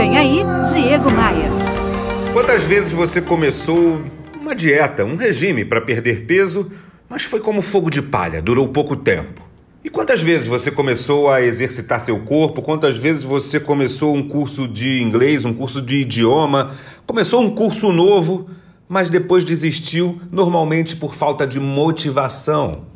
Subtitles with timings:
[0.00, 0.42] Vem aí,
[0.72, 1.50] Diego Maia.
[2.32, 4.00] Quantas vezes você começou
[4.40, 6.72] uma dieta, um regime para perder peso,
[7.06, 9.42] mas foi como fogo de palha, durou pouco tempo?
[9.84, 12.62] E quantas vezes você começou a exercitar seu corpo?
[12.62, 16.74] Quantas vezes você começou um curso de inglês, um curso de idioma,
[17.06, 18.48] começou um curso novo,
[18.88, 22.86] mas depois desistiu, normalmente por falta de motivação?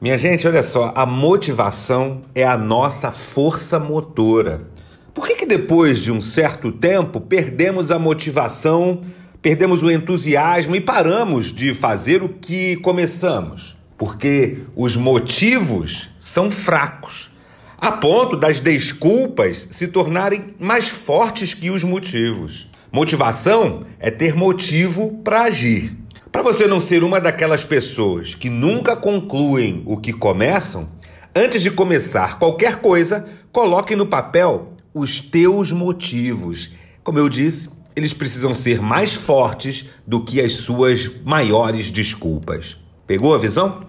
[0.00, 4.70] Minha gente, olha só, a motivação é a nossa força motora.
[5.14, 9.02] Por que, que depois de um certo tempo perdemos a motivação,
[9.42, 13.76] perdemos o entusiasmo e paramos de fazer o que começamos?
[13.98, 17.30] Porque os motivos são fracos,
[17.76, 22.70] a ponto das desculpas se tornarem mais fortes que os motivos.
[22.90, 25.94] Motivação é ter motivo para agir.
[26.30, 30.88] Para você não ser uma daquelas pessoas que nunca concluem o que começam,
[31.36, 36.70] antes de começar qualquer coisa, coloque no papel os teus motivos.
[37.02, 42.78] Como eu disse, eles precisam ser mais fortes do que as suas maiores desculpas.
[43.06, 43.86] Pegou a visão?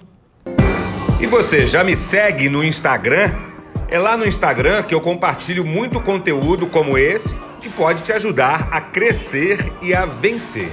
[1.20, 3.32] E você já me segue no Instagram?
[3.88, 8.68] É lá no Instagram que eu compartilho muito conteúdo como esse que pode te ajudar
[8.72, 10.70] a crescer e a vencer.